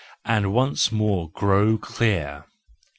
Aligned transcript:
And 0.25 0.51
once 0.51 0.91
more 0.91 1.29
Grow 1.29 1.77
Clear? 1.77 2.45